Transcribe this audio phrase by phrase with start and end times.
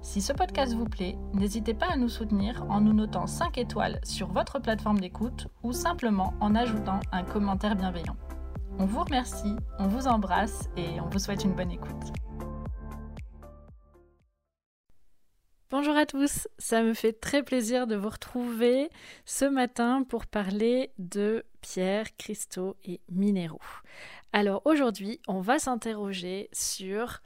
[0.00, 4.00] Si ce podcast vous plaît, n'hésitez pas à nous soutenir en nous notant 5 étoiles
[4.04, 8.16] sur votre plateforme d'écoute ou simplement en ajoutant un commentaire bienveillant.
[8.78, 12.12] On vous remercie, on vous embrasse et on vous souhaite une bonne écoute.
[15.70, 18.88] Bonjour à tous, ça me fait très plaisir de vous retrouver
[19.26, 23.60] ce matin pour parler de pierres, cristaux et minéraux.
[24.32, 27.20] Alors aujourd'hui, on va s'interroger sur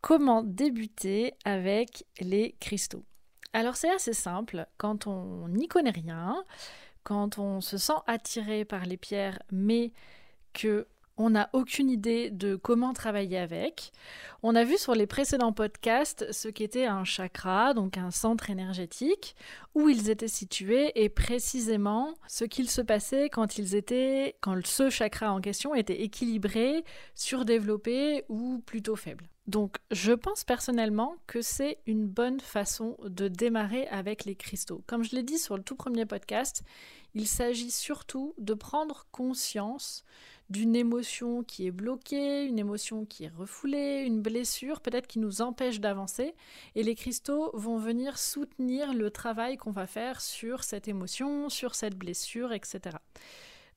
[0.00, 3.04] Comment débuter avec les cristaux
[3.52, 6.44] Alors c'est assez simple, quand on n'y connaît rien,
[7.02, 9.92] quand on se sent attiré par les pierres mais
[10.52, 10.86] que
[11.20, 13.92] on n'a aucune idée de comment travailler avec.
[14.42, 19.36] On a vu sur les précédents podcasts ce qu'était un chakra, donc un centre énergétique,
[19.74, 24.88] où ils étaient situés et précisément ce qu'il se passait quand ils étaient, quand ce
[24.88, 29.29] chakra en question était équilibré, surdéveloppé ou plutôt faible.
[29.46, 34.82] Donc je pense personnellement que c'est une bonne façon de démarrer avec les cristaux.
[34.86, 36.62] Comme je l'ai dit sur le tout premier podcast,
[37.14, 40.04] il s'agit surtout de prendre conscience
[40.50, 45.42] d'une émotion qui est bloquée, une émotion qui est refoulée, une blessure peut-être qui nous
[45.42, 46.34] empêche d'avancer.
[46.74, 51.76] Et les cristaux vont venir soutenir le travail qu'on va faire sur cette émotion, sur
[51.76, 52.96] cette blessure, etc.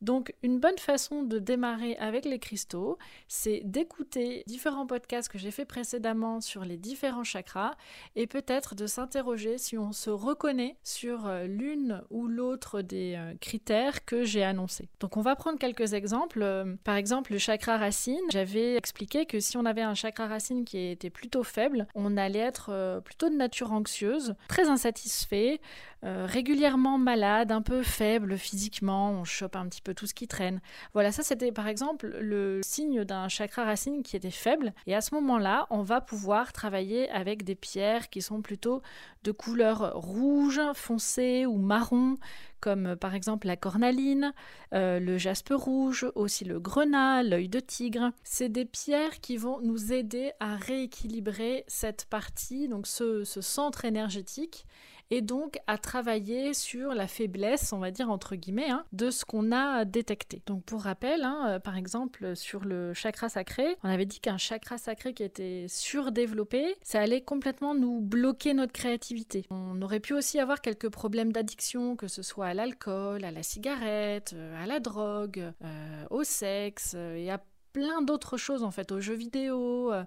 [0.04, 2.98] Donc une bonne façon de démarrer avec les cristaux,
[3.30, 7.76] c'est d'écouter différents podcasts que j'ai fait précédemment sur les différents chakras
[8.18, 13.34] et peut-être de s'interroger si on se reconnaît sur euh, l'une ou l'autre des euh,
[13.40, 14.90] critères que j'ai annoncés.
[15.00, 16.42] Donc on va prendre quelques exemples.
[16.44, 20.66] Euh, par exemple, le chakra racine, j'avais expliqué que si on avait un chakra racine
[20.66, 25.62] qui était plutôt faible, on allait être plutôt de nature anxieuse, très insatisfait,
[26.04, 30.62] régulièrement malade, un peu faible physiquement, on chope un petit peu tout ce qui traîne.
[30.94, 34.74] Voilà, ça c'était par exemple le signe d'un chakra racine qui était faible.
[34.88, 38.82] Et à ce moment-là, on va pouvoir travailler avec des pierres qui sont plutôt
[39.24, 42.18] de couleur rouge, foncé ou marron,
[42.60, 44.34] comme par exemple la cornaline,
[44.74, 48.12] euh, le jaspe rouge, aussi le grenat, l'œil de tigre.
[48.24, 54.66] C'est des pierres qui vont nous aider à rééquilibrer cette partie, donc ce centre énergétique
[55.10, 59.26] et donc à travailler sur la faiblesse, on va dire entre guillemets, hein, de ce
[59.26, 60.42] qu'on a détecté.
[60.46, 64.38] Donc pour rappel, hein, euh, par exemple sur le chakra sacré, on avait dit qu'un
[64.38, 69.46] chakra sacré qui était surdéveloppé, ça allait complètement nous bloquer notre créativité.
[69.50, 73.44] On aurait pu aussi avoir quelques problèmes d'addiction, que ce soit à l'alcool, à la
[73.44, 77.40] cigarette, euh, à la drogue, euh, au sexe et à
[77.74, 80.06] plein d'autres choses en fait, aux jeux vidéo, euh,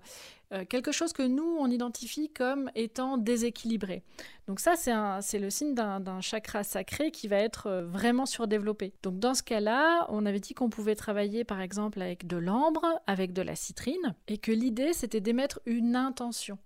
[0.53, 4.03] euh, quelque chose que nous on identifie comme étant déséquilibré.
[4.47, 8.94] Donc ça c'est le signe d'un chakra sacré qui va être euh, vraiment surdéveloppé.
[9.03, 12.87] Donc dans ce cas-là, on avait dit qu'on pouvait travailler par exemple avec de l'ambre,
[13.06, 16.59] avec de la citrine, et que l'idée c'était d'émettre une intention.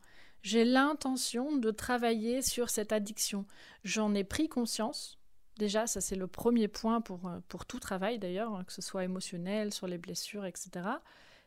[0.43, 3.45] J'ai l'intention de travailler sur cette addiction.
[3.85, 5.20] J'en ai pris conscience,
[5.61, 8.81] Déjà, ça c'est le premier point pour, euh, pour tout travail d'ailleurs, hein, que ce
[8.81, 10.71] soit émotionnel, sur les blessures, etc.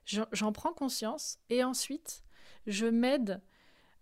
[0.05, 2.23] J'en prends conscience et ensuite,
[2.67, 3.41] je m'aide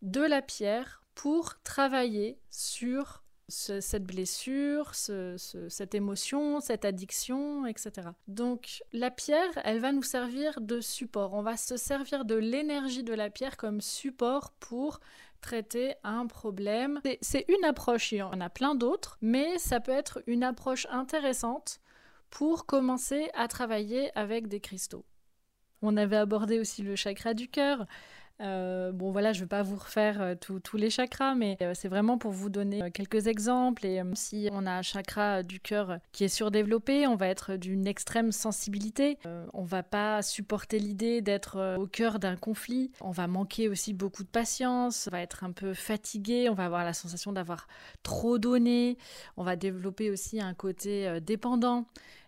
[0.02, 8.10] de la pierre pour travailler sur cette blessure, cette émotion, cette addiction, etc.
[8.28, 11.34] Donc la pierre, elle va nous servir de support.
[11.34, 15.00] On va se servir de l'énergie de la pierre comme support pour
[15.42, 17.02] traiter un problème.
[17.22, 20.88] C'est une approche, il y en a plein d'autres, mais ça peut être une approche
[20.90, 21.80] intéressante
[22.30, 25.06] pour commencer à travailler avec des cristaux.
[25.82, 27.86] On avait abordé aussi le chakra du cœur.
[28.42, 31.74] Euh, bon voilà, je ne vais pas vous refaire euh, tous les chakras, mais euh,
[31.76, 33.86] c'est vraiment pour vous donner quelques exemples.
[33.86, 37.88] Et si on a un chakra du cœur qui est surdéveloppé, on va être d'une
[37.88, 39.18] extrême sensibilité.
[39.54, 42.92] on va pas supporter l'idée d'être au cœur d'un conflit.
[43.02, 45.08] On va manquer aussi beaucoup de patience.
[45.08, 46.50] On va être un peu fatigué.
[46.50, 47.68] On va avoir la sensation d'avoir
[48.04, 48.98] trop donné.
[49.38, 51.86] On va développer aussi un côté dépendant.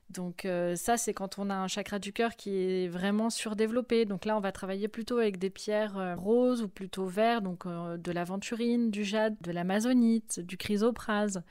[0.09, 4.05] Donc euh, ça, c'est quand on a un chakra du cœur qui est vraiment surdéveloppé.
[4.05, 7.65] Donc là, on va travailler plutôt avec des pierres euh, roses ou plutôt vertes, donc
[7.65, 11.43] euh, de l'aventurine, du jade, de l'amazonite, du chrysoprase,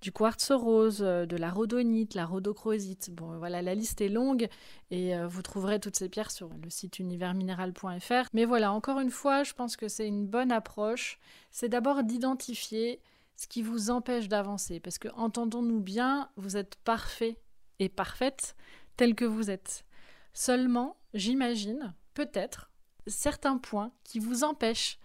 [0.00, 3.10] du quartz rose, de la rhodonite, la rhodochrosite.
[3.10, 4.48] Bon, voilà, la liste est longue
[4.90, 8.28] et vous trouverez toutes ces pierres sur le site universminéral.fr.
[8.34, 11.18] Mais voilà, encore une fois, je pense que c'est une bonne approche.
[11.50, 13.00] C'est d'abord d'identifier
[13.36, 14.80] ce qui vous empêche d'avancer.
[14.80, 17.38] Parce que, entendons-nous bien, vous êtes parfait
[17.78, 18.56] et parfaite
[18.96, 19.84] tel que vous êtes.
[20.32, 22.70] Seulement, j'imagine, peut-être,
[23.06, 24.98] certains points qui vous empêchent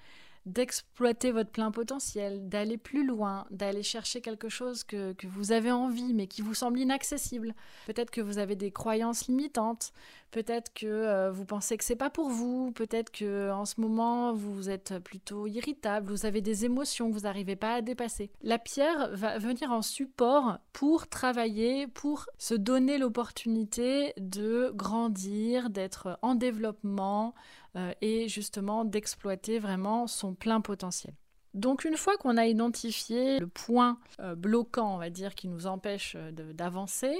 [0.45, 6.13] d'exploiter votre plein potentiel, d'aller plus loin, d'aller chercher quelque chose que, vous avez envie
[6.13, 7.53] mais qui vous semble inaccessible.
[7.85, 9.93] Peut-être que vous avez des croyances limitantes,
[10.31, 14.33] peut-être que euh, vous pensez que c'est pas pour vous, peut-être que en ce moment
[14.33, 18.31] vous êtes plutôt irritable, vous avez des émotions que vous n'arrivez pas à dépasser.
[18.41, 26.17] La pierre va venir en support pour travailler, pour se donner l'opportunité de grandir, d'être
[26.21, 27.35] en développement,
[27.77, 31.13] euh, et justement d'exploiter vraiment son plein potentiel.
[31.53, 35.67] Donc une fois qu'on a identifié le point euh, bloquant, on va dire, qui nous
[35.67, 37.13] empêche euh, d'avancer,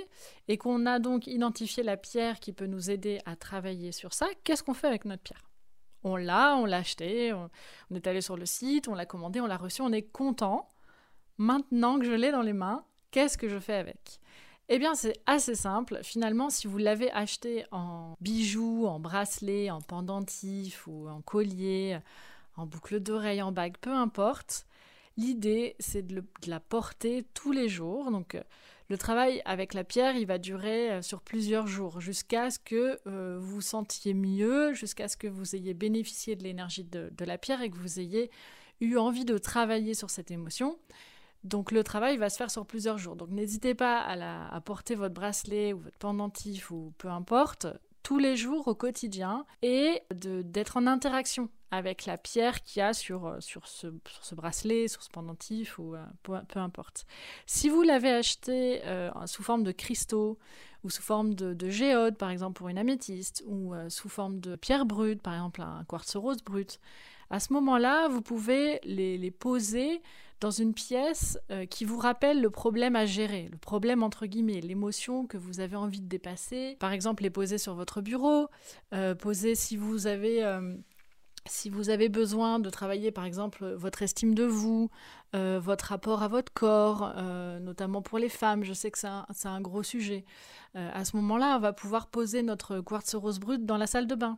[0.48, 4.28] et qu'on a donc identifié la pierre qui peut nous aider à travailler sur ça,
[4.44, 5.50] qu'est-ce qu'on fait avec notre pierre?
[6.04, 7.50] On l'a, on l'a acheté, on,
[7.96, 10.68] est allé sur le site, on l'a commandé, on l'a reçu, on est content.
[11.38, 14.20] Maintenant que je l'ai dans les mains, qu'est-ce que je fais avec?
[14.70, 16.00] Eh bien, c'est assez simple.
[16.02, 22.00] Finalement, si vous l'avez acheté en bijoux, en bracelet, en pendentif ou en collier,
[22.56, 24.66] en boucle d'oreille, en bague, peu importe,
[25.18, 28.12] l'idée, c'est de, la porter tous les jours.
[28.12, 28.44] Donc, euh,
[28.92, 33.00] le travail avec la pierre, il va durer euh, sur plusieurs jours jusqu'à ce que
[33.08, 37.62] euh, vous sentiez mieux, jusqu'à ce que vous ayez bénéficié de l'énergie de, la pierre
[37.62, 38.30] et que vous ayez
[38.82, 40.78] eu envie de travailler sur cette émotion.
[41.46, 43.16] Donc le travail va se faire sur plusieurs jours.
[43.16, 47.68] Donc n'hésitez pas à, porter votre bracelet ou votre pendentif ou peu importe
[48.04, 52.94] tous les jours au quotidien et d'être en interaction avec la pierre qu'il y a
[52.94, 53.88] sur, euh, sur, ce,
[54.34, 57.06] bracelet, sur ce pendentif ou euh, peu, importe.
[57.46, 60.38] Si vous l'avez acheté euh, sous forme de cristaux
[60.84, 64.88] ou sous forme de, géode, par exemple pour une améthyste, ou sous forme de pierre
[64.88, 66.80] brute, par exemple un quartz rose brut,
[67.30, 70.02] à ce moment-là, vous pouvez les, les poser
[70.42, 74.60] dans une pièce euh, qui vous rappelle le problème à gérer, le problème entre guillemets,
[74.60, 76.76] l'émotion que vous avez envie de dépasser.
[76.80, 78.48] Par exemple, les poser sur votre bureau,
[78.94, 80.44] euh, poser si vous avez...
[80.44, 80.76] Euh,
[81.48, 84.92] si vous avez besoin de travailler par exemple votre estime de vous,
[85.34, 87.16] votre rapport à votre corps,
[87.60, 90.24] notamment pour les femmes, je sais que c'est un, un, gros sujet,
[90.76, 94.14] à ce moment-là, on va pouvoir poser notre quartz rose brut dans la salle de
[94.14, 94.38] bain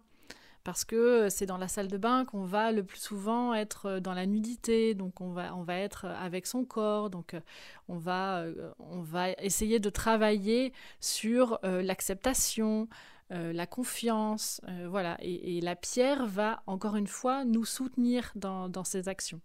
[0.64, 3.86] parce que euh, c'est dans la salle de bain qu'on va le plus souvent être
[3.88, 7.36] euh, dans la nudité, donc on va, on va être euh, avec son corps, donc
[7.88, 8.46] on va,
[8.80, 12.88] on va essayer de travailler sur l'acceptation,
[13.30, 19.10] la confiance, voilà, et, la pierre va encore une fois nous soutenir dans, dans ces
[19.10, 19.42] actions.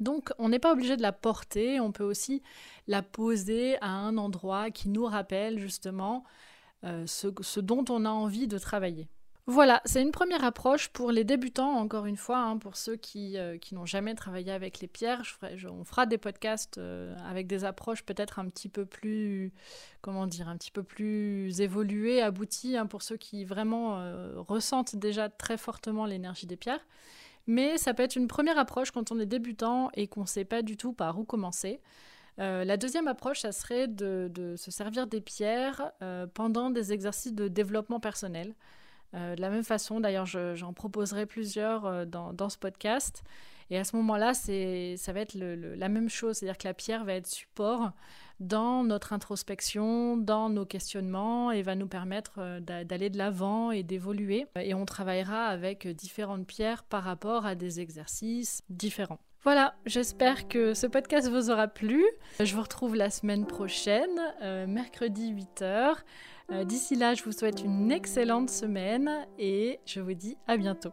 [0.00, 2.42] Donc on n'est pas obligé de la porter, on peut aussi
[2.86, 6.24] la poser à un endroit qui nous rappelle justement
[6.82, 9.08] ce, ce dont on a envie de travailler.
[9.46, 13.36] Voilà, c'est une première approche pour les débutants, encore une fois, hein, pour ceux qui,
[13.36, 15.22] euh, qui n'ont jamais travaillé avec les pierres.
[15.70, 19.52] on fera des podcasts euh, avec des approches peut-être un petit peu plus,
[20.00, 24.96] comment dire, un petit peu plus évoluées, abouties, hein, pour ceux qui vraiment euh, ressentent
[24.96, 26.86] déjà très fortement l'énergie des pierres.
[27.46, 30.46] Mais ça peut être une première approche quand on est débutant et qu'on ne sait
[30.46, 31.82] pas du tout par où commencer.
[32.38, 35.92] la deuxième approche, ça serait de, de se servir des pierres
[36.32, 38.54] pendant des exercices de développement personnel.
[39.14, 43.22] Euh, de la même façon, d'ailleurs, j'en proposerai plusieurs euh, dans, ce podcast.
[43.70, 47.14] Et à ce moment-là, ça va être la même chose, c'est-à-dire que la pierre va
[47.14, 47.92] être support
[48.40, 53.82] dans notre introspection, dans nos questionnements, et va nous permettre euh, d'aller de l'avant et
[53.82, 54.46] d'évoluer.
[54.56, 59.20] Et on travaillera avec différentes pierres par rapport à des exercices différents.
[59.44, 62.02] Voilà, j'espère que ce podcast vous aura plu.
[62.40, 64.18] Je vous retrouve la semaine prochaine,
[64.66, 65.96] mercredi 8h.
[66.50, 70.92] Euh, d'ici là, je vous souhaite une excellente semaine et je vous dis à bientôt.